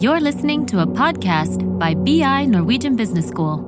[0.00, 3.60] You're listening to a podcast by BI Norwegian Business School.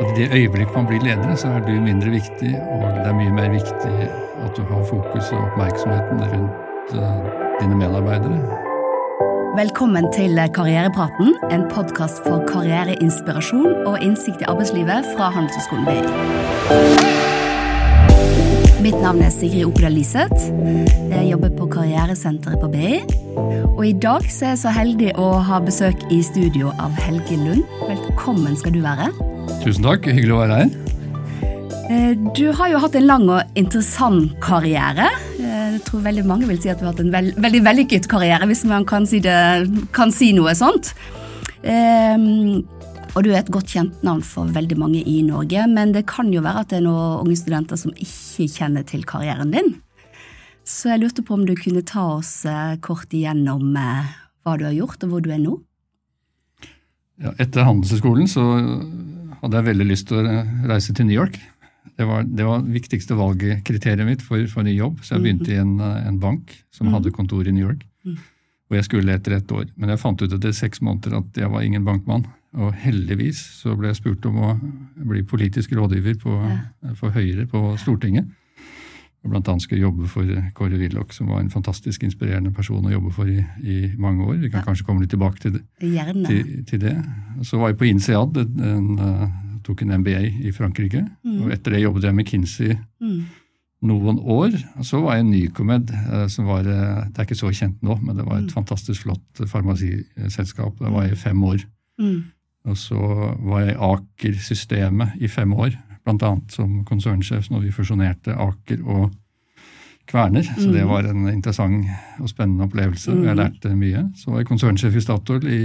[0.00, 3.32] I det øyeblikk man blir leder, så er du mindre viktig, og det er mye
[3.32, 3.94] mer viktig
[4.44, 7.24] at du har fokus og oppmerksomheten rundt uh,
[7.60, 8.38] dine medarbeidere.
[9.56, 17.21] Velkommen til Karrierepraten, en podkast for karriereinspirasjon og innsikt i arbeidslivet fra Handelshøyskolen BI.
[18.82, 20.48] Mitt navn er Sigrid Opedal Liseth.
[21.06, 22.96] Jeg jobber på Karrieresenteret på BI.
[23.76, 27.38] Og i dag så er jeg så heldig å ha besøk i studio av Helge
[27.38, 27.62] Lund.
[27.86, 29.12] Velkommen skal du være.
[29.62, 30.74] Tusen takk, hyggelig å være her.
[31.94, 35.12] Eh, du har jo hatt en lang og interessant karriere.
[35.38, 38.10] Eh, jeg tror veldig mange vil si at du har hatt en veld, veldig vellykket
[38.10, 39.38] karriere, hvis man kan si, det,
[39.94, 40.90] kan si noe sånt.
[43.12, 46.30] Og du er et godt kjent navn for veldig mange i Norge, men det kan
[46.32, 49.74] jo være at det er noen unge studenter som ikke kjenner til karrieren din.
[50.64, 52.38] Så jeg lurte på om du kunne ta oss
[52.80, 55.58] kort igjennom hva du har gjort, og hvor du er nå?
[57.20, 58.46] Ja, etter Handelshøyskolen så
[59.42, 61.36] hadde jeg veldig lyst til å reise til New York.
[61.98, 65.02] Det var det var viktigste valgkriteriet mitt for, for ny jobb.
[65.04, 67.16] Så jeg begynte i en, en bank som hadde mm.
[67.18, 67.84] kontor i New York.
[68.08, 68.16] Mm.
[68.72, 69.66] Og jeg skulle etter ett år.
[69.76, 72.24] Men jeg fant ut etter seks måneder at jeg var ingen bankmann.
[72.60, 74.52] Og heldigvis så ble jeg spurt om å
[75.08, 76.36] bli politisk rådgiver på,
[76.98, 78.28] for Høyre på Stortinget.
[79.22, 82.90] Og blant annet skulle jobbe for Kåre Willoch, som var en fantastisk inspirerende person å
[82.90, 84.40] jobbe for i, i mange år.
[84.42, 84.66] Vi kan ja.
[84.66, 85.62] kanskje komme litt tilbake til det.
[86.26, 86.96] Til, til det.
[87.46, 89.30] Så var jeg på INSEAD, en, en,
[89.62, 91.04] tok en MBA i Frankrike.
[91.22, 91.38] Mm.
[91.44, 93.20] Og etter det jobbet jeg med Kinsey mm.
[93.92, 94.58] noen år.
[94.74, 98.00] Og så var jeg Nycomed, eh, som var eh, Det er ikke så kjent nå,
[98.02, 98.54] men det var et mm.
[98.58, 100.82] fantastisk flott farmasiselskap.
[100.82, 101.62] Der var jeg i fem år.
[102.68, 102.98] Og så
[103.42, 105.74] var jeg i Aker-systemet i fem år
[106.04, 106.30] bl.a.
[106.50, 109.12] som konsernsjef når vi fusjonerte Aker og
[110.10, 110.42] Kverner.
[110.42, 110.90] Så det mm.
[110.90, 111.86] var en interessant
[112.20, 113.12] og spennende opplevelse.
[113.12, 113.38] og Jeg mm.
[113.38, 114.04] lærte mye.
[114.18, 115.62] Så var jeg konsernsjef i Statoil i,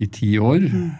[0.00, 0.64] i ti år.
[0.72, 0.90] Mm.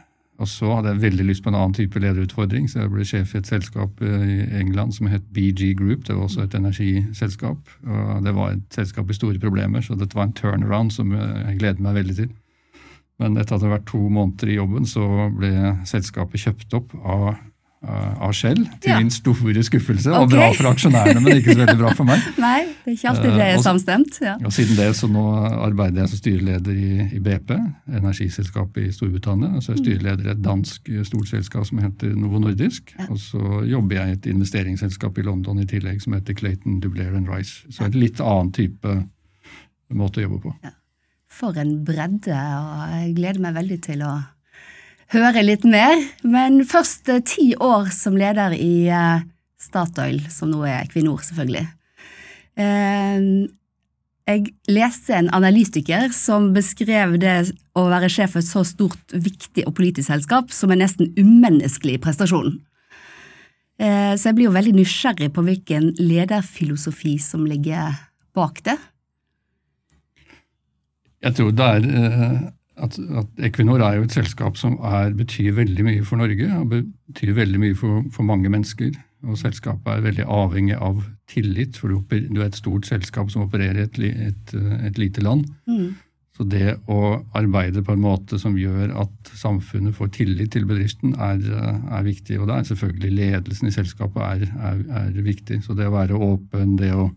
[0.41, 3.35] Og så hadde jeg veldig lyst på en annen type lederutfordring, så jeg ble sjef
[3.35, 6.07] i et selskap i England som het BG Group.
[6.07, 7.75] Det var også et energiselskap.
[7.85, 11.59] og Det var et selskap i store problemer, så dette var en turnaround som jeg
[11.61, 12.31] gleder meg veldig til.
[13.21, 15.53] Men etter at det hadde vært to måneder i jobben, så ble
[15.89, 17.35] selskapet kjøpt opp av
[17.81, 18.99] Eh, av Shell, til ja.
[19.01, 20.11] min store skuffelse.
[20.13, 20.21] Okay.
[20.21, 22.27] Og bra for aksjonærene, men ikke så veldig bra for meg.
[22.43, 24.19] Nei, det er ikke alltid det er uh, samstemt.
[24.21, 24.35] Ja.
[24.45, 25.23] Og Siden det så nå
[25.65, 27.55] arbeider jeg som styreleder i, i BP,
[28.03, 29.55] energiselskapet i Storbritannia.
[29.57, 29.87] Og så er jeg mm.
[29.87, 32.93] styreleder i et dansk stort selskap som heter Novo Nordisk.
[32.99, 33.09] Ja.
[33.09, 37.17] Og så jobber jeg i et investeringsselskap i London i tillegg som heter Clayton Dublair
[37.33, 37.65] Rice.
[37.73, 38.99] Så et litt annen type
[39.89, 40.55] måte å jobbe på.
[41.31, 44.15] For en bredde, og jeg gleder meg veldig til å
[45.15, 45.99] høre litt mer.
[46.27, 49.23] Men først eh, ti år som leder i eh,
[49.61, 51.67] Statoil, som nå er Equinor, selvfølgelig.
[52.61, 53.31] Eh,
[54.31, 57.39] jeg leste en analytiker som beskrev det
[57.79, 61.97] å være sjef for et så stort, viktig og politisk selskap som en nesten umenneskelig
[62.05, 62.61] prestasjon.
[63.81, 67.97] Så jeg blir jo veldig nysgjerrig på hvilken lederfilosofi som ligger
[68.37, 68.77] bak det.
[71.25, 72.51] Jeg tror det er
[72.81, 76.75] at, at, Equinor er jo et selskap som er, betyr veldig mye for Norge og
[76.75, 78.93] betyr veldig mye for, for, mange mennesker.
[79.29, 83.83] Og selskapet er veldig avhengig av tillit, for du, er et stort selskap som opererer
[83.83, 83.99] i et,
[84.31, 84.55] et,
[84.87, 85.45] et, lite land.
[85.69, 85.91] Mm.
[86.37, 91.13] Så det å arbeide på en måte som gjør at samfunnet får tillit til bedriften,
[91.21, 92.39] er, er viktig.
[92.41, 95.61] Og da er selvfølgelig ledelsen i selskapet er, er, er viktig.
[95.67, 97.11] Så det å være åpen, det å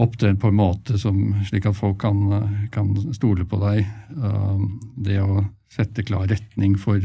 [0.00, 1.16] opptre på en måte som,
[1.48, 2.20] slik at folk kan,
[2.72, 3.88] kan stole på deg.
[4.16, 4.60] Uh,
[4.96, 7.02] det å sette klar retning for,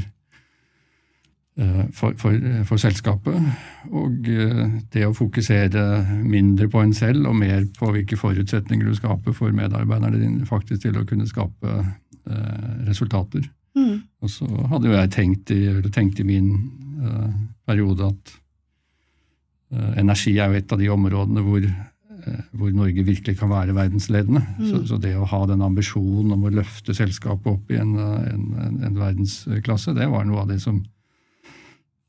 [1.59, 2.37] uh, for, for,
[2.69, 3.49] for selskapet.
[3.91, 4.63] Og uh,
[4.93, 5.83] det å fokusere
[6.23, 10.87] mindre på en selv og mer på hvilke forutsetninger du skaper for medarbeiderne dine faktisk
[10.87, 11.83] til å kunne skape
[12.87, 13.43] resultater.
[13.77, 13.99] Mm.
[14.25, 15.59] Og så hadde jo jeg tenkt i,
[15.93, 16.47] tenkt i min
[17.69, 18.31] periode at
[20.01, 21.67] energi er jo et av de områdene hvor
[22.55, 24.41] hvor Norge virkelig kan være verdensledende.
[24.57, 24.65] Mm.
[24.69, 28.49] Så, så, det å ha den ambisjonen om å løfte selskapet opp i en, en,
[28.65, 30.81] en, en verdensklasse, det var noe av det som,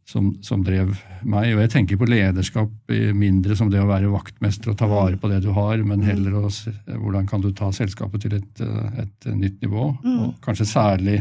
[0.09, 1.53] som, som, drev meg.
[1.55, 5.31] Og jeg tenker på lederskap mindre som det å være vaktmester og ta vare på
[5.33, 6.09] det du har, men mm.
[6.11, 6.51] heller å,
[6.97, 8.67] hvordan kan du ta selskapet til et,
[9.05, 9.91] et nytt nivå.
[10.05, 10.21] Mm.
[10.29, 11.21] Og kanskje særlig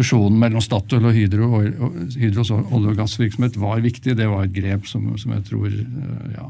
[0.00, 4.16] fusjonen mellom Statoil og Hydro og Hydros olje- og gassvirksomhet var viktig.
[4.16, 6.46] Det var et grep som, som jeg tror eh, ja,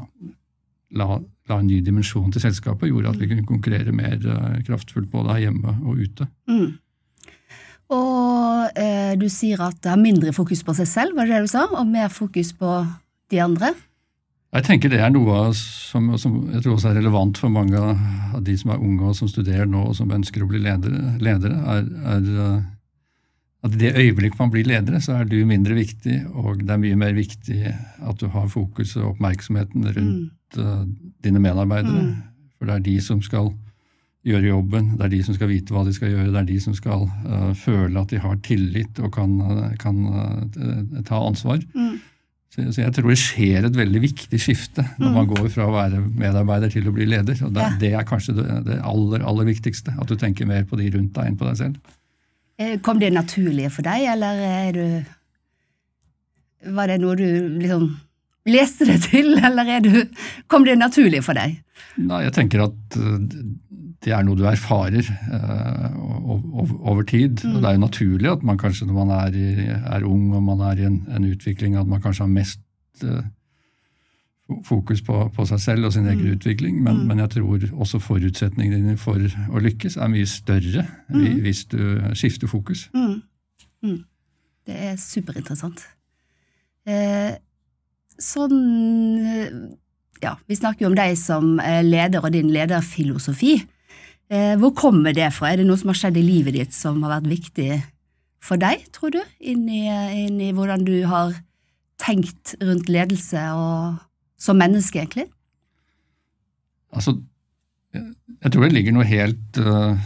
[0.97, 1.17] la,
[1.49, 5.35] la, en ny dimensjon til selskapet, gjorde at vi kunne konkurrere mer uh, kraftfullt både
[5.35, 6.27] her hjemme og ute.
[6.51, 6.71] Mm.
[7.91, 11.47] Og eh, du sier at det er mindre fokus på seg selv, var det det
[11.49, 11.65] du sa?
[11.75, 12.75] Og mer fokus på
[13.31, 13.73] de andre?
[14.51, 18.41] Jeg tenker det er noe som, som, jeg tror også er relevant for mange av
[18.43, 21.15] de som er unge og som studerer nå og som ønsker å bli ledere.
[21.23, 22.57] ledere er, er, eh,
[23.61, 26.81] at I det øyeblikk man blir ledere, så er du mindre viktig, og det er
[26.81, 30.29] mye mer viktig at du har fokus og oppmerksomheten rundt mm.
[30.59, 30.83] Uh,
[31.23, 32.07] dine medarbeidere.
[32.07, 32.15] Mm.
[32.57, 33.51] For det er de som skal
[34.27, 36.59] gjøre jobben, det er de som skal vite hva de skal gjøre, det er de
[36.61, 39.33] som skal uh, føle at de har tillit og kan,
[39.81, 41.61] kan uh, ta ansvar.
[41.73, 41.97] Mm.
[42.51, 45.13] Så, så, jeg tror det skjer et veldig viktig skifte når mm.
[45.15, 47.39] man går fra å være medarbeider til å bli leder.
[47.47, 47.77] og Det, ja.
[47.79, 49.95] det er kanskje det, det, aller, aller viktigste.
[49.95, 51.95] At du tenker mer på de rundt deg enn på deg selv.
[52.59, 54.85] Eh, kom det naturlig for deg, eller er du
[56.75, 57.87] Var det noe du liksom
[58.49, 59.91] leste det til, eller er du,
[60.49, 61.59] kom det naturlig for deg?
[62.01, 63.19] Nei, jeg tenker at eh,
[64.01, 65.91] det er noe du erfarer uh,
[66.89, 67.43] over tid.
[67.45, 67.53] Mm.
[67.53, 70.41] Og det er jo naturlig at man kanskje når man er, i, er ung og
[70.47, 72.63] man er i en, en, utvikling, at man kanskje har mest
[73.05, 73.21] uh,
[74.65, 76.33] fokus på, på, seg selv og sin egen mm.
[76.39, 76.81] utvikling.
[76.81, 77.07] Men, mm.
[77.11, 81.27] men, jeg tror også forutsetningene dine for å lykkes er mye større mm.
[81.45, 81.81] hvis du
[82.17, 82.87] skifter fokus.
[82.97, 83.19] Mm.
[83.85, 83.99] Mm.
[84.65, 85.85] Det er superinteressant.
[88.21, 89.77] Eh, sånn
[90.21, 93.55] ja, Vi snakker jo om deg som leder og din lederfilosofi.
[94.31, 95.49] Eh, hvor kommer det fra?
[95.51, 97.81] Er det noe som har skjedd i livet ditt som har vært viktig
[98.41, 101.33] for deg, tror du, inn i, inn i hvordan du har
[102.01, 103.99] tenkt rundt ledelse og
[104.41, 105.27] som menneske, egentlig?
[106.95, 107.17] Altså,
[107.93, 109.99] jeg tror det ligger noe helt uh,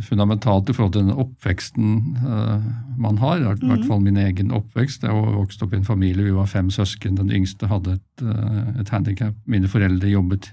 [0.00, 1.92] fundamentalt i forhold til den oppveksten
[2.22, 2.64] uh,
[3.00, 3.40] man har.
[3.40, 3.86] I hvert mm.
[3.88, 5.04] fall min egen oppvekst.
[5.04, 7.18] Jeg vokste opp i en familie, vi var fem søsken.
[7.20, 9.36] Den yngste hadde et, uh, et handikap.
[9.44, 10.52] Mine foreldre jobbet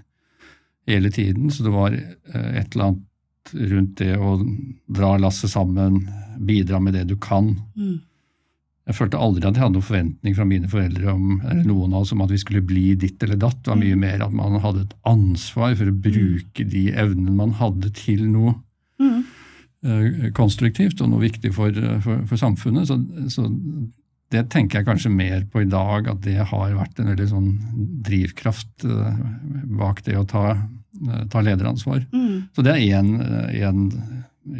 [0.90, 4.40] hele tiden, så det var et eller annet rundt det å
[4.90, 6.00] dra lasset sammen,
[6.38, 7.52] bidra med det du kan.
[7.78, 8.00] Mm.
[8.90, 12.08] Jeg følte aldri at jeg hadde noen forventning fra mine foreldre om, eller noen av
[12.08, 13.60] oss om at vi skulle bli ditt eller datt.
[13.62, 14.02] Det var mye mm.
[14.02, 16.00] mer at man hadde et ansvar for å mm.
[16.08, 18.64] bruke de evnene man hadde til noe uh,
[20.36, 22.90] konstruktivt og noe viktig for, for, for samfunnet.
[22.90, 22.98] Så,
[23.32, 23.46] så,
[24.30, 27.48] det tenker jeg kanskje mer på i dag, at det har vært en veldig sånn
[28.06, 29.16] drivkraft uh,
[29.80, 30.44] bak det å ta
[31.08, 32.06] Eh, ta lederansvar.
[32.14, 32.44] Mm.
[32.56, 33.04] Så det er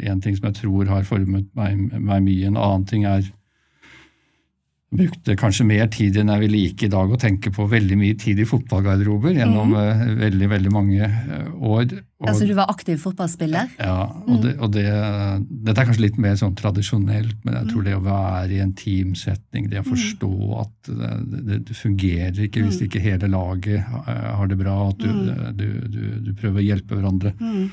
[0.00, 2.46] én ting som jeg tror har formet meg, meg mye.
[2.46, 3.26] En annen ting er
[4.90, 8.16] brukte kanskje mer tid enn jeg vil like i dag å tenke på veldig mye
[8.18, 10.16] tid i fotballgarderober gjennom mm.
[10.18, 11.92] veldig veldig mange eh, år.
[12.20, 13.70] Og, altså du var aktiv fotballspiller?
[13.78, 14.40] Ja, og, mm.
[14.42, 14.86] det, og det,
[15.68, 17.86] dette er kanskje litt mer sånn tradisjonelt, men jeg tror mm.
[17.86, 19.92] det å være i en teamsetning, det å mm.
[19.92, 20.32] forstå
[20.64, 25.68] at det, det fungerer ikke hvis ikke hele laget har det bra, at du, du,
[25.86, 27.36] du, du prøver å hjelpe hverandre.
[27.38, 27.70] Uh,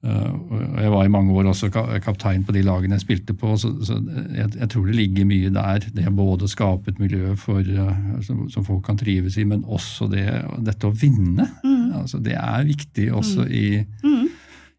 [0.00, 1.68] jeg var i mange år også
[2.00, 3.98] kaptein på de lagene jeg spilte på, så, så
[4.32, 5.84] jeg, tror det ligger mye der.
[5.92, 9.60] Det er både å skape et miljø for, uh, som, folk kan trives i, men
[9.68, 10.24] også det,
[10.64, 11.50] dette å vinne.
[11.60, 12.00] Mm.
[12.00, 13.52] Altså, det er viktig også mm.
[13.52, 13.66] i,
[14.06, 14.26] mm.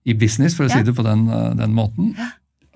[0.09, 2.15] i, business, for å si det på den, uh, den måten.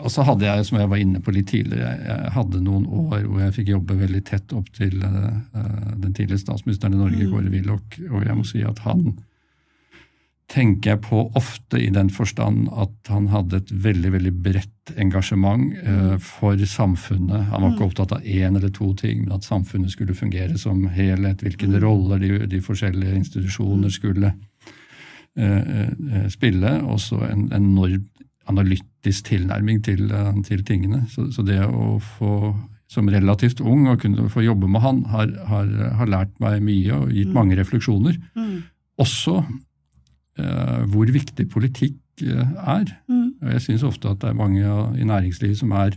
[0.06, 3.24] Og så hadde jeg, som jeg var inne på litt tidligere, jeg hadde noen år
[3.26, 7.32] hvor jeg fikk jobbe veldig tett opp til den tidligere statsministeren i Norge, mm.
[7.32, 9.16] Kåre Willoch, og jeg må si at han
[10.52, 15.74] tenker jeg på ofte i den forstand at han hadde et veldig veldig bredt engasjement
[15.82, 17.48] eh, for samfunnet.
[17.50, 17.90] Han var ikke mm.
[17.90, 21.42] opptatt av én eller to ting, men at samfunnet skulle fungere som helhet.
[21.42, 21.80] Hvilke mm.
[21.82, 23.96] roller de, de, forskjellige institusjoner mm.
[23.98, 24.32] skulle
[25.34, 26.78] eh, eh, spille.
[26.94, 28.06] Også en enorm
[28.46, 31.08] analytisk tilnærming til, eh, til tingene.
[31.10, 32.54] Så, så, det å få
[32.86, 37.00] som relativt ung å kunne få jobbe med han, har, har, har lært meg mye
[37.02, 38.20] og gitt mange refleksjoner.
[38.38, 38.60] Mm.
[39.02, 39.72] Også Eh,
[40.92, 42.92] hvor viktig politikk eh, er.
[43.08, 43.30] Mm.
[43.42, 44.66] Og jeg syns ofte at det er mange
[45.00, 45.96] i næringslivet som er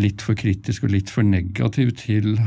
[0.00, 2.38] litt for kritisk og litt for negativ til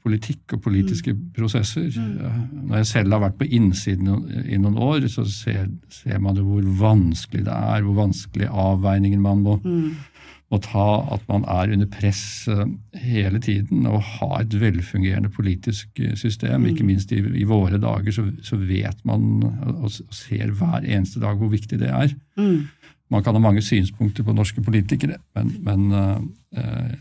[0.00, 1.24] politikk og politiske mm.
[1.36, 1.90] prosesser.
[1.92, 2.68] Mm.
[2.70, 4.08] Når jeg selv har vært på innsiden
[4.46, 9.20] i noen år, så ser, ser man jo hvor vanskelig det er, hvor vanskelig avveiningen
[9.20, 10.09] man må, mm
[10.50, 12.64] må ta at man er under press eh,
[13.04, 16.66] hele tiden, og ha et velfungerende politisk eh, system.
[16.66, 16.90] Ikke mm.
[16.90, 19.44] minst i, i våre dager så, så, vet man
[19.76, 22.16] og ser hver eneste dag hvor viktig det er.
[22.38, 22.66] Mm.
[23.10, 26.92] Man kan ha mange synspunkter på norske politikere, men, men uh,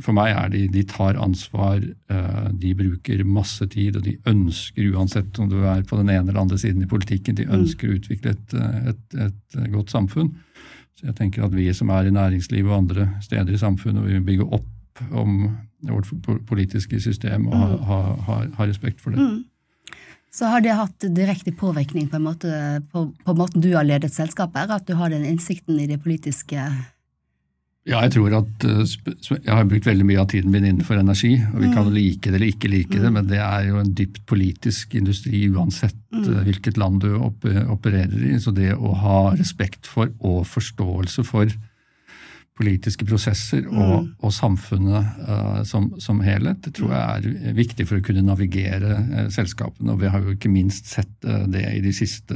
[0.00, 4.88] for meg er de de tar ansvar, uh, de bruker masse tid, og de ønsker,
[4.94, 7.52] uansett om du er på den ene eller andre siden i politikken, de mm.
[7.58, 8.56] ønsker å utvikle et,
[8.94, 10.32] et, et godt samfunn.
[10.98, 14.18] Så jeg tenker at vi som er i næringslivet og andre steder i samfunnet, vi
[14.32, 15.44] bygger opp om
[15.86, 16.10] vårt
[16.48, 19.22] politiske system og ha, ha, ha, ha, respekt for det.
[19.22, 19.44] Mm.
[20.34, 22.50] Så har det hatt direkte påvirkning på, en måte,
[22.90, 26.66] på, på måten du har ledet selskapet, at du har den innsikten i det politiske
[27.88, 31.38] Ja, jeg tror at Jeg har brukt veldig mye av tiden min innenfor energi.
[31.54, 34.26] og Vi kan like det eller ikke like det, men det er jo en dypt
[34.28, 38.36] politisk industri uansett hvilket land du opererer i.
[38.40, 41.48] Så det å ha respekt for og forståelse for
[42.58, 44.08] politiske prosesser og, mm.
[44.24, 46.60] og samfunnet uh, som, som, helhet.
[46.64, 49.94] Det tror jeg er viktig for å kunne navigere uh, selskapene.
[49.94, 52.34] Og vi har jo ikke minst sett uh, det i de siste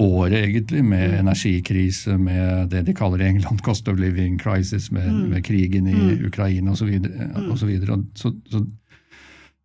[0.00, 1.16] året, egentlig, med mm.
[1.20, 5.24] energikrise, med det de kaller i England cost of living crisis, med, mm.
[5.30, 6.26] med krigen i mm.
[6.26, 6.92] Ukraina osv.
[7.04, 8.64] Så, så, så, så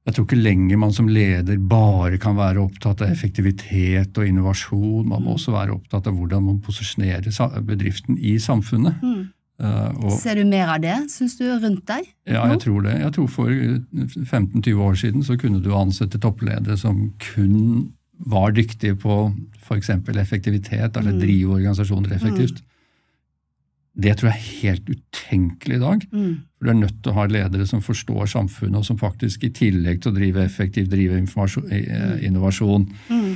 [0.05, 5.07] jeg tror ikke lenger man som leder bare kan være opptatt av effektivitet og innovasjon.
[5.07, 5.37] Man må mm.
[5.39, 7.31] også være opptatt av hvordan man posisjonerer
[7.65, 9.01] bedriften i samfunnet.
[9.01, 9.23] Mm.
[9.55, 12.09] Uh, Ser du mer av det, syns du, rundt deg?
[12.27, 12.97] Ja, jeg tror det.
[12.99, 18.95] Jeg tror For 15-20 år siden så kunne du ansette toppledere som kun var dyktige
[18.99, 19.89] på f.eks.
[19.89, 21.19] effektivitet, eller mm.
[21.19, 22.61] drive organisasjoner effektivt.
[22.61, 22.71] Mm.
[24.05, 26.07] Det tror jeg er helt utenkelig i dag.
[26.11, 26.31] Mm.
[26.57, 29.53] For Du er nødt til å ha ledere som forstår samfunnet, og som faktisk i
[29.55, 32.25] tillegg til å drive effektivt, drive mm.
[32.27, 33.29] innovasjon, mm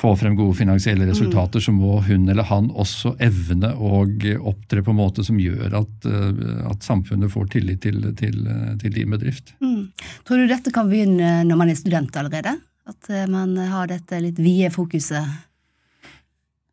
[0.00, 1.64] få frem gode finansielle resultater, mm.
[1.64, 4.02] så må hun eller han også evne å
[4.50, 8.40] opptre på en måte som gjør at, eh, at samfunnet får tillit til, til,
[8.82, 9.54] til din bedrift.
[9.62, 9.92] Mm.
[10.26, 12.56] Tror du dette kan begynne når man er student allerede?
[12.88, 15.24] At eh, man har dette litt vide fokuset?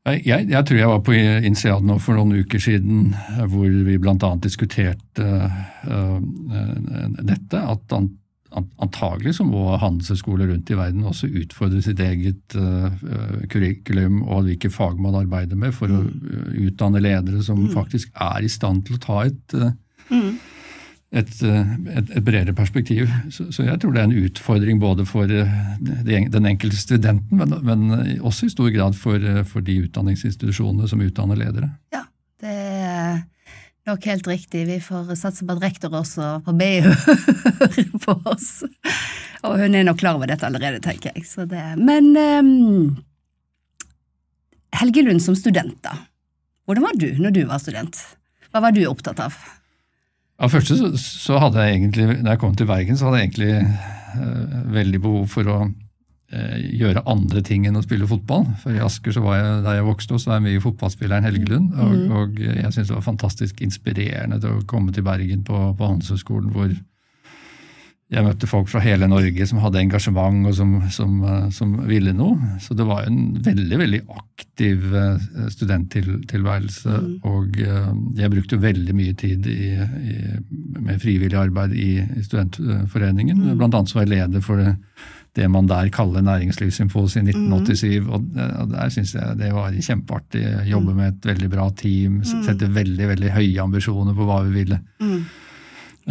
[0.02, 3.12] Jeg, jeg, tror jeg var på INSEAD nå for noen uker siden,
[3.52, 4.32] hvor vi bl.a.
[4.42, 5.28] diskuterte
[5.86, 6.18] uh,
[7.22, 7.62] dette.
[7.62, 7.94] At
[8.82, 12.90] antagelig så må handelshøyskoler rundt i verden også utfordre sitt eget uh,
[13.54, 17.70] kurikulum og hvilke fag man arbeider med, for å uh, utdanne ledere som mm.
[17.78, 19.58] faktisk er i stand til å ta et,
[20.10, 20.34] mm.
[21.12, 23.10] Et, et, et, bredere perspektiv.
[23.30, 28.22] Så, så, jeg tror det er en utfordring både for den enkelte studenten, men, men
[28.22, 31.74] også i stor grad for, for de utdanningsinstitusjonene som utdanner ledere.
[31.92, 32.06] Ja,
[32.42, 33.22] det er
[33.90, 34.66] nok helt riktig.
[34.70, 38.52] Vi får satse på at rektor også på BU hører på oss.
[39.42, 41.26] Og hun er nok klar over dette allerede, tenker jeg.
[41.50, 43.00] Det, men um,
[44.80, 45.98] Helge Lund som student, da.
[46.70, 47.98] Hvordan var du når du var student?
[48.52, 49.36] Hva var du opptatt av?
[50.42, 53.30] Ja, først så, så hadde jeg egentlig, når jeg kom til Bergen, så hadde jeg
[53.30, 55.60] egentlig eh, veldig behov for å
[56.32, 58.46] Eh, gjøre andre ting enn å spille fotball.
[58.62, 61.26] For I Asker, så var jeg, da jeg vokste opp, så var jeg mye fotballspilleren
[61.28, 61.74] Helgelund.
[61.76, 62.14] Og, mm.
[62.16, 66.54] og jeg syntes det var fantastisk inspirerende til å komme til Bergen på, på Handelshøyskolen,
[66.56, 66.72] hvor
[68.12, 72.12] jeg møtte folk fra hele Norge som hadde engasjement og som, som, eh, som ville
[72.16, 72.58] noe.
[72.60, 76.98] Så det var en veldig veldig aktiv eh, studenttilværelse.
[77.06, 77.14] Mm.
[77.32, 77.62] Og
[78.20, 80.18] jeg brukte veldig mye tid i, i,
[80.80, 83.48] med frivillig arbeid i, i studentforeningen.
[83.48, 83.58] Mm.
[83.62, 84.76] Blant annet så var jeg leder for det
[85.36, 88.00] det man der kaller Næringslivssymposiet i 1987.
[88.04, 88.10] Mm.
[88.62, 90.44] Og der syns jeg det var kjempeartig.
[90.68, 90.98] Jobbe mm.
[90.98, 92.20] med et veldig bra team.
[92.20, 92.42] Mm.
[92.48, 95.22] Sette veldig veldig høye ambisjoner på hva vi ville mm.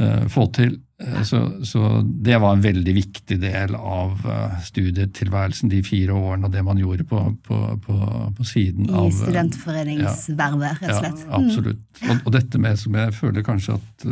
[0.01, 0.79] uh, få til.
[1.01, 6.49] Uh, så, så, det var en veldig viktig del av uh, studietilværelsen de fire årene,
[6.49, 7.99] og det man gjorde på, på, på,
[8.37, 11.27] på siden I av I studentforeningsvervet, rett og slett.
[11.27, 11.85] Ja, absolutt.
[12.05, 14.11] Og, og, dette med som jeg føler kanskje at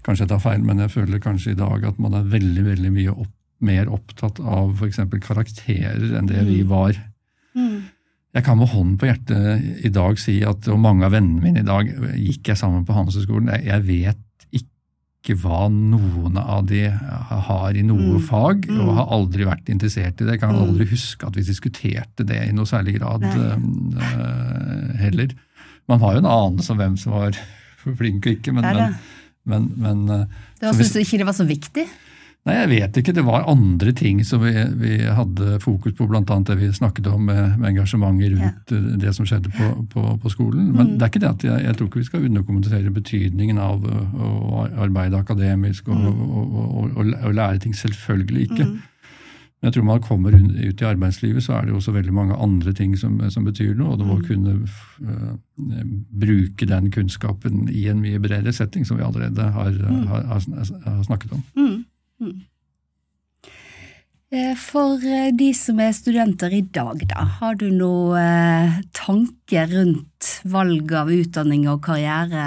[0.00, 2.92] Kanskje jeg tar feil, men jeg føler kanskje i dag at man er veldig veldig
[2.94, 5.02] mye opp mer opptatt av f.eks.
[5.20, 6.70] karakterer enn det vi mm.
[6.70, 6.96] var.
[7.56, 7.90] Mm.
[8.36, 11.64] Jeg kan med hånden på hjertet i dag si at og mange av vennene mine
[11.64, 13.50] i dag gikk jeg sammen på Handelshøyskolen.
[13.66, 14.20] Jeg vet
[15.20, 18.22] ikke hva noen av de har i noe mm.
[18.24, 18.92] fag, og mm.
[18.96, 20.38] har aldri vært interessert i det.
[20.38, 20.62] Jeg kan mm.
[20.64, 23.56] aldri huske at vi diskuterte det i noe særlig grad uh,
[25.02, 25.34] heller.
[25.92, 27.36] Man har jo en anelse om hvem som var
[28.00, 28.96] flink og ikke, men, men,
[29.44, 31.84] men, men uh, Det Syns ikke det var så viktig?
[32.48, 33.12] Nei, jeg vet ikke.
[33.12, 36.22] Det var andre ting som vi, vi hadde fokus på, bl.a.
[36.24, 38.78] det vi snakket om med, med engasjementet rundt ja.
[38.78, 40.70] Eh, det som skjedde på, på, på skolen.
[40.72, 40.94] Men mm.
[40.96, 44.30] det er ikke det at jeg, jeg, tror ikke vi skal underkommentere betydningen av å,
[44.30, 46.22] å arbeide akademisk og, mm.
[46.30, 47.76] og, og, og, lære ting.
[47.76, 48.70] Selvfølgelig ikke.
[48.70, 48.80] Mm.
[49.60, 52.72] Men jeg tror man kommer ut i arbeidslivet, så er det også veldig mange andre
[52.72, 53.92] ting som, som betyr noe.
[53.92, 54.24] Og det må mm.
[54.24, 55.84] kunne uh,
[56.24, 60.04] bruke den kunnskapen i en mye bredere setting, som vi allerede har, mm.
[60.08, 61.44] har, har, har snakket om.
[61.60, 61.80] Mm.
[62.20, 62.40] Mm.
[64.30, 69.72] Eh, for eh, de som er studenter i dag, da, har du noen eh, tanker
[69.72, 72.44] rundt valg av utdanning og karriere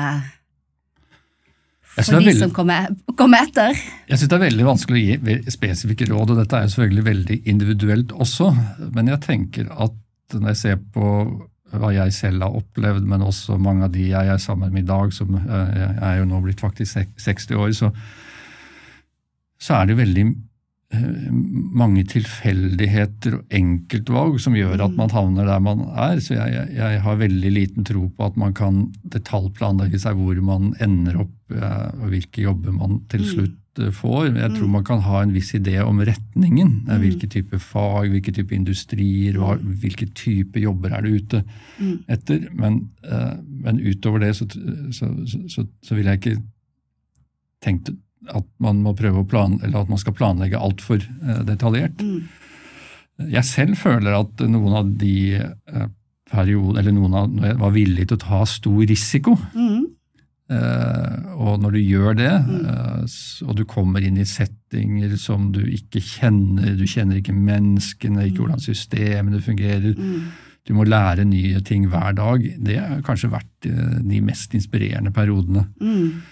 [1.94, 2.88] for de veldig, som kommer,
[3.20, 3.76] kommer, etter?
[4.08, 7.06] Jeg synes det er veldig vanskelig å gi spesifikke råd, og dette er jo selvfølgelig
[7.06, 8.48] veldig individuelt også.
[8.96, 10.00] Men jeg tenker at
[10.34, 11.12] når jeg ser på
[11.74, 14.90] hva jeg selv har opplevd, men også mange av de jeg er sammen med i
[14.90, 17.92] dag, som jeg er jo nå blitt faktisk 60 år, så
[19.64, 21.32] så er det veldig eh,
[21.84, 26.20] mange tilfeldigheter og enkeltvalg som gjør at man havner der man er.
[26.24, 30.40] Så jeg, jeg, jeg har veldig liten tro på at man kan detaljplanlegge seg hvor
[30.44, 34.34] man ender opp, eh, og hvilke jobber man til slutt eh, får.
[34.36, 36.76] Jeg tror man kan ha en viss idé om retningen.
[36.92, 41.44] Hvilke type fag, hvilke type industrier, hvilke type jobber er det ute
[42.12, 42.50] etter.
[42.52, 42.84] Men,
[43.64, 44.50] men utover det så,
[44.92, 46.42] så, så, så, vil jeg ikke
[47.64, 47.96] tenkt
[48.30, 51.02] at man må prøve å plan, eller at man skal planlegge altfor
[51.44, 51.98] detaljert.
[51.98, 52.30] detaljert.
[53.30, 55.92] Jeg selv føler at noen av de periodene
[56.34, 59.84] perioder, eller noen av, når jeg var villig til å ta stor risiko, Mm.
[60.50, 65.62] eh, og når du gjør det, eh, og du kommer inn i settinger som du
[65.62, 69.96] ikke kjenner, du kjenner ikke menneskene, ikke hvordan systemene fungerer,
[70.66, 75.14] du må lære nye ting hver dag, det har kanskje vært eh, de mest inspirerende
[75.14, 75.68] periodene.
[75.82, 76.24] Mm.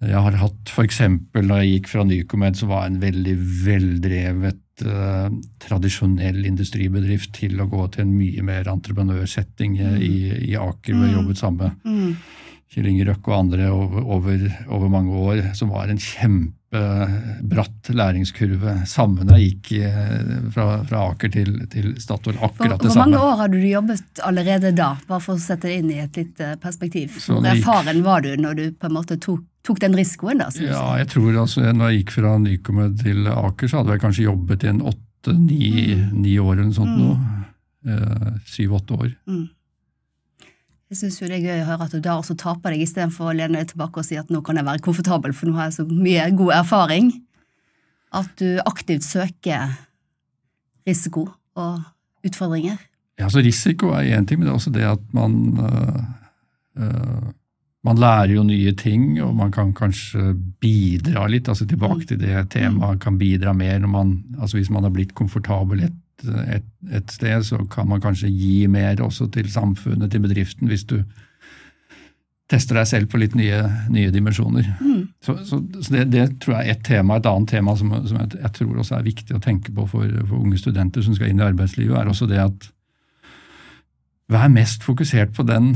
[0.00, 1.02] Jeg har hatt f.eks.
[1.34, 3.34] da jeg gikk fra Nycomed, som var en veldig
[3.66, 5.26] veldrevet, eh,
[5.60, 9.98] tradisjonell industribedrift, til å gå til en mye mer entreprenørsetting mm.
[10.00, 10.14] i,
[10.52, 12.14] i Aker, hvor jeg jobbet sammen med Mm.
[12.70, 18.76] Kjell Inge Røkke og andre over, over, over mange år, som var en kjempebratt læringskurve.
[18.86, 22.38] Samme da jeg gikk eh, fra, fra Aker til, til Statoil.
[22.38, 22.94] Akkurat Akkurat det samme.
[22.94, 25.98] hvor mange år hadde du jobbet allerede da, bare for å sette det inn i
[26.04, 27.18] et litt eh, perspektiv?
[27.26, 30.40] Hvor erfaren var du når du på en måte tok, tok den risikoen?
[30.42, 30.48] da?
[30.62, 34.26] Ja, jeg tror altså, når jeg gikk fra Nycomed til Aker, så hadde jeg kanskje
[34.26, 35.70] jobbet i en åtte-ni
[36.16, 37.14] ni år eller noe sånt nå.
[37.90, 39.10] Eh, Syv-åtte år.
[39.30, 39.48] Mm.
[40.90, 43.30] Jeg syns jo det er gøy å høre at du da også taper deg, istedenfor
[43.30, 45.68] å lene deg tilbake og si at nå kan jeg være komfortabel, for nå har
[45.68, 47.12] jeg så mye god erfaring.
[48.16, 49.76] At du aktivt søker
[50.88, 51.28] risiko
[51.60, 52.80] og utfordringer.
[53.20, 56.00] Ja, så Risiko er én ting, men det er også det at man øh,
[56.80, 57.28] øh,
[57.86, 61.48] Man lærer jo nye ting, og man kan kanskje bidra litt.
[61.48, 65.14] altså Tilbake til det temaet kan bidra mer når man altså Hvis man har blitt
[65.16, 70.20] komfortabel et, et, et sted, så kan man kanskje gi mer også til samfunnet, til
[70.20, 71.00] bedriften, hvis du
[72.50, 73.62] tester deg selv på litt nye,
[73.94, 74.66] nye dimensjoner.
[75.22, 77.16] Så, så, så det, det tror jeg er ett tema.
[77.16, 80.10] Et annet tema som, som jeg, jeg tror også er viktig å tenke på for,
[80.26, 82.70] for unge studenter som skal inn i arbeidslivet, er også det at
[84.30, 85.72] vær mest fokusert på den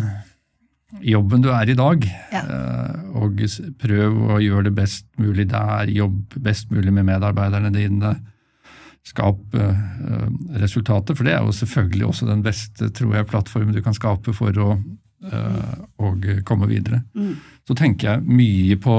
[1.03, 2.05] jobben du er i dag.
[2.33, 2.43] Ja.
[2.45, 3.41] eh, Og
[3.81, 8.15] prøv å gjøre det best mulig der, jobb best mulig med medarbeiderne dine.
[9.05, 9.83] Skap eh,
[10.61, 14.33] resultater, for det er jo selvfølgelig også den beste tror jeg, plattformen du kan skape
[14.33, 14.71] for å
[15.29, 17.03] eh, og komme videre.
[17.15, 17.37] Mm.
[17.69, 18.97] Så tenker jeg mye på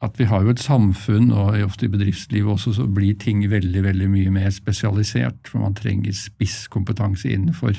[0.00, 3.82] at vi har jo et samfunn, og ofte i bedriftslivet også, så blir ting veldig
[3.84, 5.48] veldig mye mer spesialisert.
[5.48, 7.76] For man trenger spisskompetanse innenfor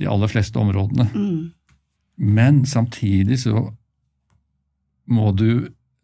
[0.00, 1.08] de aller fleste områdene.
[1.14, 1.40] Mm.
[2.20, 3.70] Men samtidig så
[5.10, 5.50] må du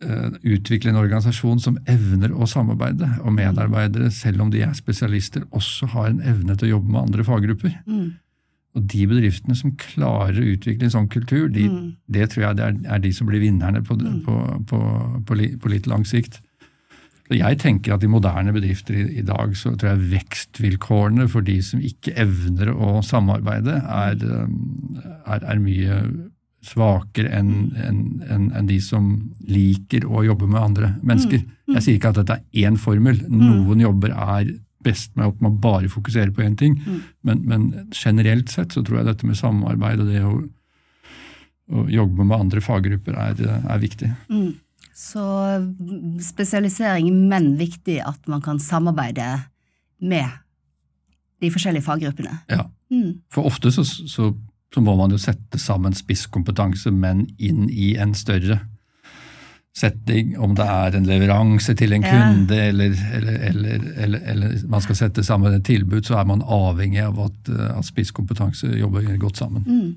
[0.02, 5.44] eh, utvikle en organisasjon som evner å samarbeide, og medarbeidere, selv om de er spesialister,
[5.54, 7.76] også har en evne til å jobbe med andre faggrupper.
[7.86, 8.14] Mm.
[8.76, 11.96] Og de bedriftene som klarer å utvikle en sånn kultur, de, Mm.
[12.12, 14.34] det tror jeg det er, er de som blir vinnerne på, på,
[14.68, 14.80] på,
[15.26, 16.42] på, på litt lang sikt.
[17.34, 21.58] Jeg tenker at i moderne bedrifter i, i dag så tror jeg vekstvilkårene for de
[21.64, 26.00] som ikke evner å samarbeide, er, um, er, er mye
[26.66, 29.08] svakere enn en, en, en de som
[29.46, 31.42] liker å jobbe med andre mennesker.
[31.70, 33.20] Jeg sier ikke at dette er én formel.
[33.30, 34.50] Noen jobber er
[34.86, 36.76] best med at man bare fokuserer på én ting,
[37.26, 40.34] men, men generelt sett så tror jeg dette med samarbeid og det å,
[41.74, 44.12] å jobbe med andre faggrupper er, er viktig.
[44.30, 44.52] Mm.
[44.96, 45.22] Så
[46.24, 49.28] spesialisering, men viktig at man kan samarbeide
[50.00, 50.38] med
[51.44, 52.38] de forskjellige faggruppene.
[52.48, 52.64] Ja.
[52.90, 53.20] Mm.
[53.32, 54.30] For ofte så, så,
[54.72, 58.62] så må man jo sette sammen spisskompetanse, men inn i en større
[59.76, 62.14] setting, om det er en leveranse til en Ja.
[62.16, 66.40] kunde, eller, eller, eller, eller, eller man skal sette sammen et tilbud, så er man
[66.40, 69.62] avhengig av at, at spisskompetanse jobber godt sammen.
[69.66, 69.94] Mm.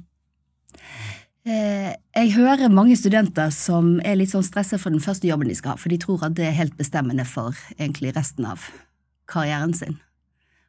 [1.50, 5.56] Eh, jeg hører mange studenter som er litt sånn stresset for den første jobben de
[5.58, 8.68] skal ha, for de tror at det er helt bestemmende for egentlig resten av
[9.30, 9.98] karrieren sin.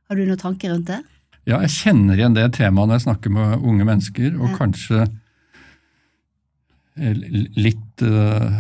[0.09, 1.03] Har du noen tanker rundt det?
[1.49, 4.57] Ja, jeg kjenner igjen det temaet når jeg snakker med unge mennesker, og Ja.
[4.57, 5.09] kanskje
[7.01, 8.57] litt eh,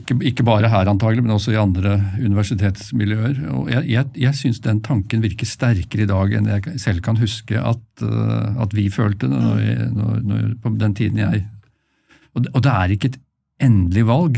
[0.00, 3.40] ikke, ikke bare her antagelig, men også i andre universitetsmiljøer.
[3.56, 7.20] Og jeg, jeg, jeg syns den tanken virker sterkere i dag enn jeg selv kan
[7.20, 11.44] huske at, eh, at vi følte det når jeg, når, når, på den tiden jeg
[12.30, 13.20] og det, og det er ikke et
[13.66, 14.36] endelig valg.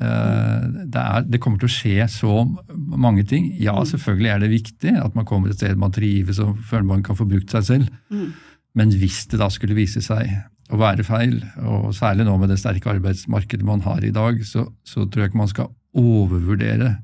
[0.00, 0.62] Eh,
[0.94, 2.40] Det, er, det kommer til å skje så
[2.74, 3.50] mange ting.
[3.60, 7.04] Ja, selvfølgelig er det viktig at man kommer et sted man trives og føler man
[7.04, 7.92] kan få brukt seg selv.
[8.10, 8.32] Mm.
[8.74, 10.32] Men hvis det da skulle vise seg
[10.72, 14.66] å være feil, og særlig nå med det sterke arbeidsmarkedet man har i dag, så,
[14.86, 16.94] så tror jeg ikke man skal overvurdere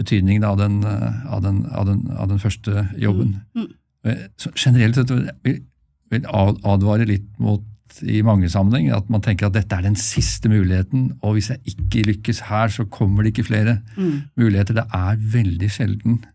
[0.00, 3.40] betydningen av den, av den, av den, av den første jobben.
[4.40, 5.58] Så generelt sett vil
[6.14, 7.66] jeg advare litt mot
[8.06, 11.74] i mange sammenhenger at man tenker at dette er den siste muligheten, og hvis jeg
[11.74, 14.36] ikke lykkes her, så kommer det ikke flere mm.
[14.38, 14.78] muligheter.
[14.78, 16.30] Det er veldig sjelden eh,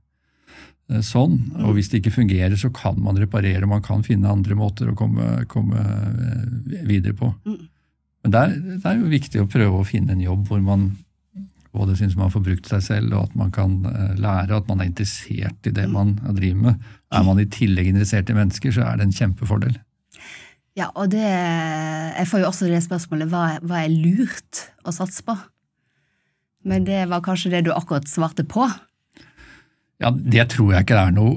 [1.06, 1.40] sånn.
[1.64, 4.98] Og hvis det ikke fungerer, så kan man reparere, man kan finne andre måter å
[4.98, 7.32] komme, komme eh, videre på.
[7.46, 7.64] Mm.
[8.26, 10.92] Men det er, det er, jo viktig å prøve å finne en jobb hvor man
[11.76, 14.80] både syns man får brukt seg selv, og at man kan lære, lære, at man
[14.80, 16.86] er interessert i det man driver med.
[17.12, 19.76] Er man i tillegg interessert i mennesker, så er det en kjempefordel.
[20.76, 25.24] Ja, og det Jeg får jo også det spørsmålet hva, hva er lurt å satse
[25.24, 25.36] på?
[26.66, 28.66] Men det var kanskje det du akkurat svarte på?
[30.04, 31.36] Ja, det tror jeg ikke det er noe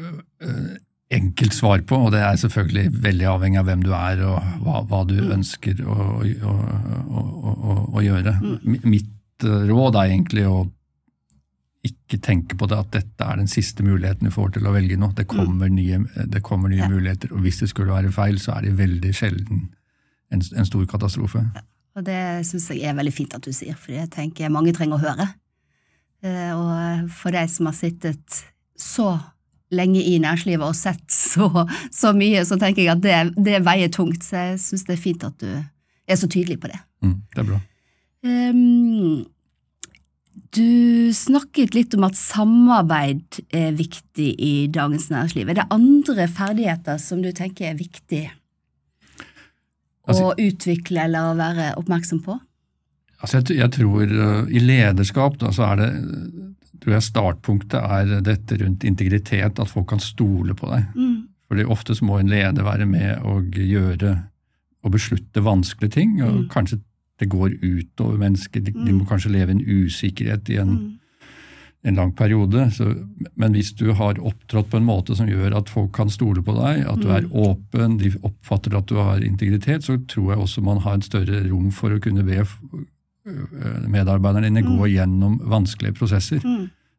[0.00, 0.76] øh,
[1.18, 4.82] enkelt svar på, og det er selvfølgelig veldig avhengig av hvem du er og hva,
[4.88, 5.30] hva du mm.
[5.38, 6.56] ønsker å, å,
[7.22, 8.34] å, å gjøre.
[8.42, 8.76] Mm.
[8.88, 10.66] Mitt øh, råd er egentlig å
[11.88, 14.98] ikke tenke på det at dette er den siste muligheten du får til å velge
[15.00, 15.14] noe.
[15.16, 15.32] Det mm.
[15.32, 16.92] kommer nye, det kommer nye ja.
[16.92, 19.68] muligheter, og hvis det skulle være feil, så er det veldig sjelden
[20.34, 21.44] en, en stor katastrofe.
[21.54, 21.64] Ja.
[21.98, 24.70] Og det syns jeg er veldig fint at du sier, for det tenker jeg mange
[24.76, 25.24] trenger å høre.
[26.26, 28.40] Eh, og for deg som har sittet
[28.78, 29.12] så
[29.74, 31.48] lenge i næringslivet og sett så,
[31.92, 34.24] så mye, så tenker jeg at det, det veier tungt.
[34.24, 36.80] Så jeg syns det er fint at du er så tydelig på det.
[37.04, 37.60] Mm, det er bra.
[38.28, 39.26] Um,
[40.56, 45.48] du snakket litt om at samarbeid er viktig i dagens næringsliv.
[45.50, 48.24] Er det andre ferdigheter som du tenker er viktig
[50.08, 52.38] altså, å utvikle eller være oppmerksom på?
[53.18, 55.90] Altså jeg, jeg, tror uh, i lederskap da, så er det
[56.78, 60.84] tror jeg startpunktet er dette rundt integritet, at folk kan stole på deg.
[60.94, 61.16] Mm.
[61.48, 64.14] Fordi oftest må en leder være med og gjøre
[64.86, 66.46] og beslutte vanskelige ting, og mm.
[66.52, 66.80] kanskje
[67.18, 68.62] det går utover mennesker.
[68.62, 69.08] De, de, må mm.
[69.10, 71.32] kanskje leve i en usikkerhet i en, mm.
[71.90, 72.68] en lang periode.
[72.76, 72.92] Så,
[73.34, 76.54] men hvis du har opptrådt på en måte som gjør at folk kan stole på
[76.60, 77.34] deg, at du er mm.
[77.42, 81.42] åpen, de oppfatter at du har integritet, så tror jeg også man har en større
[81.48, 82.44] rom for å kunne be
[83.88, 86.42] medarbeiderne dine gå gjennom vanskelige prosesser.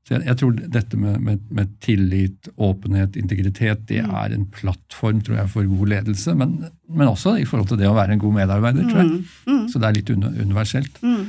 [0.10, 4.15] Så jeg, jeg, tror dette med, med, med, tillit, åpenhet, integritet, det mm.
[4.24, 6.34] er en plattform tror jeg, for god ledelse.
[6.39, 6.56] Men,
[6.88, 9.12] men, også i forhold til det å være en god medarbeider, tror jeg.
[9.12, 9.54] Mm.
[9.54, 9.68] Mm.
[9.70, 10.98] Så det er litt universelt.
[11.04, 11.22] Mm.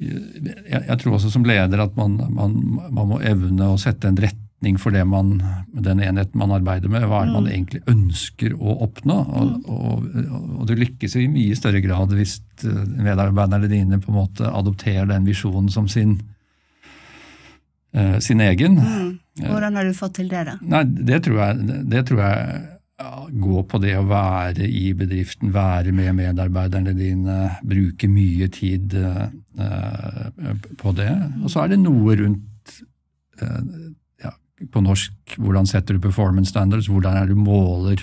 [0.00, 4.20] Jeg, jeg, tror også som leder at man, man, man, må evne å sette en
[4.20, 4.46] retning
[4.80, 5.38] for det man,
[5.72, 7.06] den enheten man arbeider med.
[7.08, 7.52] Hva er det man mm.
[7.52, 9.16] egentlig ønsker å oppnå?
[9.16, 9.62] Og, mm.
[9.72, 10.02] og,
[10.58, 15.08] og, du lykkes i mye større grad hvis eh, medarbeiderne dine på en måte adopterer
[15.08, 16.18] den visjonen som sin
[17.96, 18.76] uh, sin egen.
[18.76, 19.16] Mm.
[19.46, 20.58] Hvordan har du fått til det, da?
[20.60, 22.60] Nei, Det tror jeg, det tror jeg
[23.40, 28.92] går på det å være i bedriften, være med medarbeiderne dine, bruke mye tid
[30.82, 31.12] på det.
[31.40, 32.74] Og så er det noe rundt
[34.70, 38.02] på norsk hvordan setter du performance standards, hvordan er du måler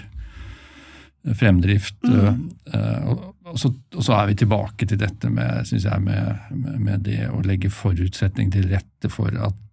[1.38, 2.00] fremdrift.
[2.08, 2.50] Mm.
[2.72, 6.78] Uh, og, og, så, og, så, er vi tilbake til dette med, synes jeg, med,
[6.80, 9.64] med det å legge forutsetning til rette for at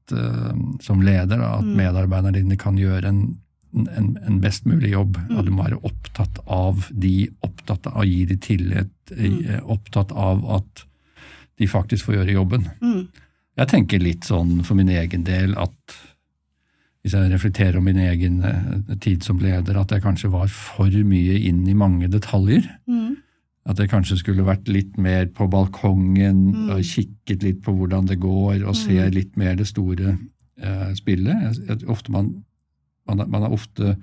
[0.80, 1.76] som leder at mm.
[1.76, 3.20] medarbeiderne dine kan gjøre en,
[3.72, 5.16] en, en best mulig jobb.
[5.16, 5.36] Mm.
[5.38, 9.38] At du må være opptatt av de, opptatt av å gi de tillit, mm.
[9.48, 10.84] Eh, opptatt av at
[11.60, 12.68] de faktisk får gjøre jobben.
[12.82, 13.06] Mm.
[13.60, 15.98] Jeg tenker litt sånn for min egen del at
[17.04, 20.88] hvis jeg reflekterer om min egen uh, tid som leder, at jeg kanskje var for
[21.04, 22.64] mye inn i mange detaljer.
[22.88, 23.18] Mm.
[23.68, 26.70] At jeg kanskje skulle vært litt mer på balkongen mm.
[26.72, 29.12] og kikket litt på hvordan det går, og se mm.
[29.12, 31.60] litt mer det store eh, spillet.
[31.68, 32.30] Jeg, ofte man,
[33.08, 33.94] man, man, er, ofte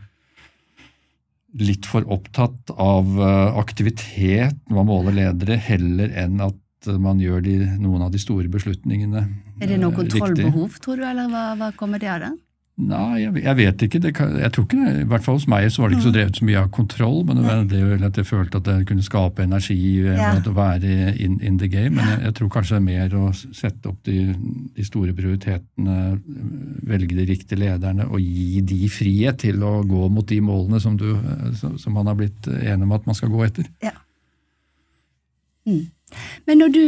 [1.58, 7.42] litt for opptatt av uh, aktivitet når man måler ledere, heller enn at man gjør
[7.46, 9.26] de, noen av de store beslutningene
[9.62, 12.32] Er det noe uh, kontrollbehov, tror du, eller hva, hva kommer det av det?
[12.80, 14.00] Nei, jeg, jeg, vet ikke.
[14.16, 14.92] Kan, jeg tror ikke det.
[15.04, 17.20] I hvert fall hos meg så var det ikke så drevet så mye av kontroll,
[17.28, 20.32] men det det at jeg følte at jeg kunne skape energi ved ja.
[20.34, 21.94] å være in, in, the game.
[21.98, 24.18] Men jeg, jeg, tror kanskje det er mer å sette opp de,
[24.78, 25.98] de, store prioritetene,
[26.90, 30.98] velge de riktige lederne og gi de frihet til å gå mot de målene som,
[30.98, 31.12] du,
[31.60, 33.68] som man har blitt enig om at man skal gå etter.
[33.84, 33.94] Ja.
[35.70, 35.92] Mm.
[36.50, 36.86] Men når du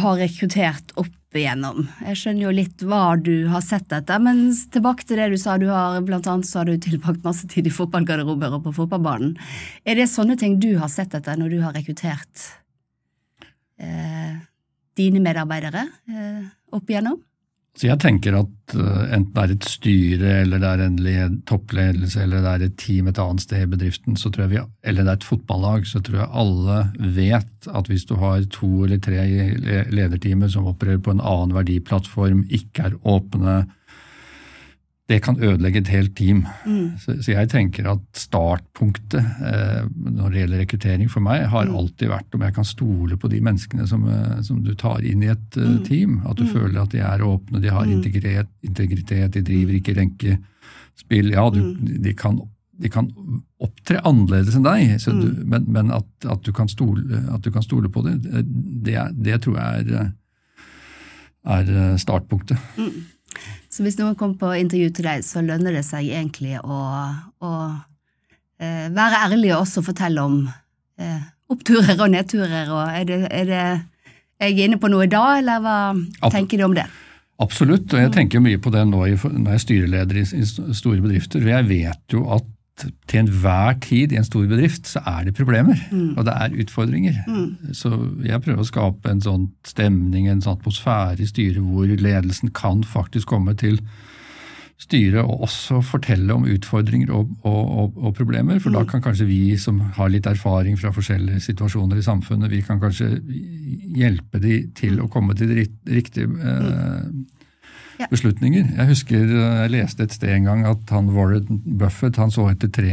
[0.00, 5.04] har rekruttert opp igjennom, jeg skjønner jo litt hva du har sett etter, men tilbake
[5.06, 7.74] til det du sa, du har blant annet så har du tilbrakt masse tid i
[7.74, 9.34] fotballgarderober og på fotballbanen.
[9.84, 12.48] Er det sånne ting du har sett etter når du har rekruttert
[13.82, 14.36] eh,
[14.96, 16.44] dine medarbeidere eh,
[16.76, 17.20] opp igjennom?
[17.76, 21.34] Så jeg tenker at uh, enten det er et styre, eller det er en led,
[21.48, 25.18] toppledelse, eller det er et team et annet sted i bedriften, vi, eller det er
[25.18, 26.78] et fotballag, så tror jeg alle
[27.18, 29.50] vet at hvis du har to eller tre i
[29.92, 33.66] lederteamet som opererer på en annen verdiplattform, ikke er åpne,
[35.06, 36.40] det kan ødelegge et helt team.
[36.66, 36.96] Mm.
[36.98, 41.76] Så, så, jeg tenker at startpunktet eh, når det gjelder rekruttering for meg, har mm.
[41.78, 45.22] alltid vært om jeg kan stole på de menneskene som, eh, som du tar inn
[45.22, 45.78] i et mm.
[45.86, 46.18] team.
[46.26, 46.50] At du mm.
[46.56, 47.94] føler at de er åpne, de har mm.
[48.00, 51.32] integritet, integritet de driver ikke renkespill.
[51.38, 52.42] Ja, du, de, kan,
[52.74, 53.12] de, kan,
[53.62, 57.88] opptre annerledes enn deg, du, men, men at, at, du stole, at, du kan stole,
[57.88, 60.10] på det, det, det tror jeg er,
[61.46, 62.58] er startpunktet.
[63.76, 66.76] Så hvis noen kommer på intervju til deg, så lønner det seg egentlig å,
[67.44, 67.50] å
[68.56, 70.38] eh, være ærlig og også fortelle om
[70.96, 72.70] eh, oppturer og nedturer.
[72.72, 73.66] Og er, det, er, det,
[74.40, 76.86] er jeg inne på noe da, eller hva Ab tenker du om det?
[77.44, 81.02] Absolutt, og jeg tenker mye på det nå når jeg er styreleder i, i store
[81.04, 81.44] bedrifter.
[81.44, 85.36] for Jeg vet jo at til enhver tid i en stor bedrift så er det
[85.36, 86.16] problemer, mm.
[86.18, 87.22] og det er utfordringer.
[87.26, 87.72] Mm.
[87.72, 87.92] Så
[88.26, 92.84] jeg prøver å skape en sånn stemning, en sånn atmosfære i styret hvor ledelsen kan
[92.84, 93.80] faktisk komme til
[94.76, 98.58] styret og også fortelle om utfordringer og, og, og, og problemer.
[98.60, 98.76] For mm.
[98.76, 102.82] da kan kanskje vi som har litt erfaring fra forskjellige situasjoner i samfunnet, vi kan
[102.82, 103.14] kanskje
[103.96, 105.06] hjelpe de til mm.
[105.06, 107.00] å komme til det riktige eh, ja.
[108.10, 108.72] Beslutninger.
[108.76, 112.48] Jeg husker eh, jeg leste et sted en gang at han Warren Buffett han så
[112.52, 112.92] etter tre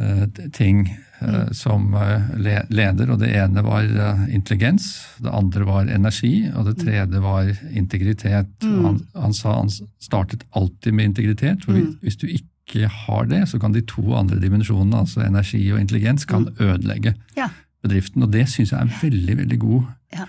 [0.00, 0.24] uh,
[0.56, 0.86] ting
[1.20, 3.10] uh, som uh, leder.
[3.10, 3.86] og Det ene var
[4.32, 4.90] intelligens,
[5.22, 6.84] det andre var energi, og det mm.
[6.84, 8.52] tredje var integritet.
[8.64, 8.82] Mm.
[8.84, 11.64] Han, han, sa han startet alltid med integritet.
[11.64, 11.98] for mm.
[12.02, 16.24] Hvis du ikke har det, så kan de to andre dimensjonene, altså energi og intelligens,
[16.26, 16.64] kan mm.
[16.64, 17.48] ødelegge ja.
[17.82, 18.26] bedriften.
[18.26, 19.82] Og det syns jeg er en veldig, veldig god
[20.16, 20.26] ja.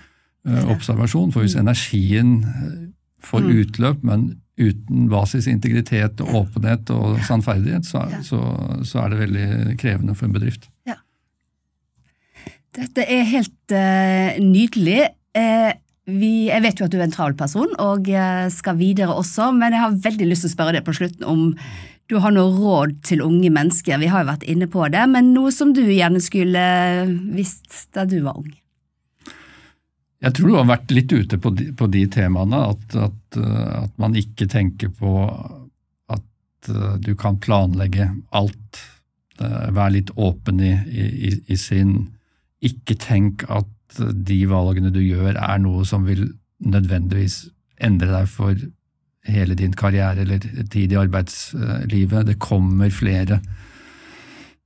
[0.70, 1.32] observasjon.
[1.32, 1.66] For hvis mm.
[1.66, 2.32] energien
[3.24, 3.50] får mm.
[3.62, 4.28] utløp, men
[4.58, 8.22] uten basisintegritet og åpenhet og sannferdighet, så, ja.
[8.26, 8.40] så,
[8.86, 10.66] så, er det veldig krevende for en bedrift.
[10.88, 10.98] Ja.
[12.78, 15.12] Dette er helt uh, nydelig.
[15.38, 15.70] Uh,
[16.08, 19.52] vi, jeg vet jo at du er en travel person og uh, skal videre også,
[19.54, 21.52] men jeg har veldig lyst til å spørre deg på slutten om
[22.08, 24.00] du har noe råd til unge mennesker.
[24.00, 26.62] Vi har jo vært inne på det, men noe som du gjerne skulle
[27.36, 28.48] visst da du var ung?
[30.18, 33.74] Jeg tror du har vært litt ute på de, på de temaene, at, at, eh,
[33.84, 35.12] at, man ikke tenker på
[36.10, 38.80] at eh, du kan planlegge alt.
[39.38, 42.08] Eh, Vær litt åpen i, i, i sin
[42.58, 46.26] Ikke tenk at de valgene du gjør er noe som vil
[46.58, 47.44] nødvendigvis
[47.78, 48.58] endre deg for
[49.28, 52.26] hele din karriere eller tid i arbeidslivet.
[52.26, 53.38] Det kommer flere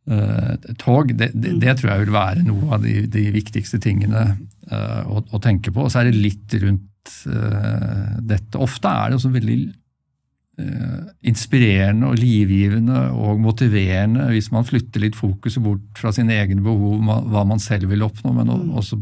[0.09, 1.13] uh, tog.
[1.13, 4.25] Det, det, det, tror jeg vil være noe av de, de viktigste tingene
[4.71, 5.87] å, å, tenke på.
[5.87, 8.61] Og så er det litt rundt uh, dette.
[8.63, 9.61] Ofte er det også veldig
[11.27, 17.01] inspirerende og livgivende og motiverende hvis man flytter litt fokuset bort fra sine egne behov,
[17.03, 18.69] hva man selv vil oppnå, men mm.
[18.79, 19.01] også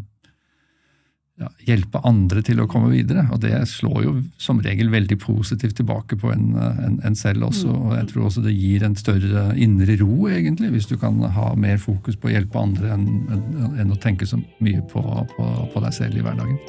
[1.40, 3.24] ja, hjelpe andre til å komme videre.
[3.32, 7.70] Og det slår jo som regel veldig positivt tilbake på en, en, en selv også.
[7.72, 11.52] Og jeg tror også det gir en større indre ro, egentlig, hvis du kan ha
[11.56, 15.48] mer fokus på å hjelpe andre enn, enn, enn å tenke så mye på, på,
[15.72, 16.60] på, deg selv i hverdagen.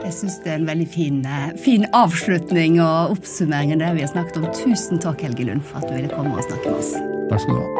[0.00, 1.20] Jeg syns det er en veldig fin,
[1.60, 4.48] fin avslutning og oppsummering av det vi har snakket om.
[4.56, 6.96] Tusen takk, Helge Lund, for at du ville komme og snakke med oss.
[7.28, 7.79] Takk skal du ha.